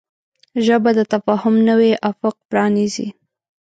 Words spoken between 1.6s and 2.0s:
نوی